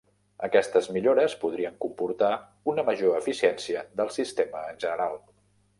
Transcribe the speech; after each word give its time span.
Aquestes 0.45 0.87
millores 0.95 1.35
podrien 1.43 1.77
comportar 1.85 2.31
una 2.75 2.87
major 2.91 3.21
eficiència 3.21 3.87
del 4.01 4.15
sistema 4.21 4.69
en 4.73 4.85
general. 4.87 5.21